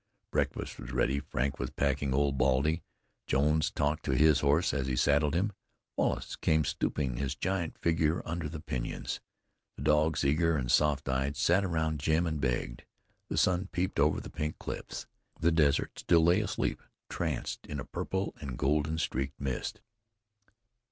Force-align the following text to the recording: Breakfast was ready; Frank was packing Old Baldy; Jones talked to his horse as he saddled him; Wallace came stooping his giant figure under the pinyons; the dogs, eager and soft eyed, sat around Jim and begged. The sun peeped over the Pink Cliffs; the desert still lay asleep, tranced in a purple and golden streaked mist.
Breakfast 0.31 0.79
was 0.79 0.91
ready; 0.91 1.19
Frank 1.19 1.59
was 1.59 1.69
packing 1.69 2.11
Old 2.11 2.35
Baldy; 2.35 2.81
Jones 3.27 3.69
talked 3.69 4.03
to 4.05 4.15
his 4.15 4.39
horse 4.39 4.73
as 4.73 4.87
he 4.87 4.95
saddled 4.95 5.35
him; 5.35 5.51
Wallace 5.95 6.35
came 6.35 6.65
stooping 6.65 7.17
his 7.17 7.35
giant 7.35 7.77
figure 7.77 8.23
under 8.25 8.49
the 8.49 8.59
pinyons; 8.61 9.19
the 9.77 9.83
dogs, 9.83 10.25
eager 10.25 10.57
and 10.57 10.71
soft 10.71 11.07
eyed, 11.07 11.37
sat 11.37 11.63
around 11.63 11.99
Jim 11.99 12.25
and 12.25 12.41
begged. 12.41 12.83
The 13.29 13.37
sun 13.37 13.69
peeped 13.71 13.99
over 13.99 14.19
the 14.19 14.31
Pink 14.31 14.57
Cliffs; 14.57 15.05
the 15.39 15.51
desert 15.51 15.99
still 15.99 16.23
lay 16.23 16.41
asleep, 16.41 16.81
tranced 17.07 17.67
in 17.67 17.79
a 17.79 17.85
purple 17.85 18.33
and 18.41 18.57
golden 18.57 18.97
streaked 18.97 19.39
mist. 19.39 19.81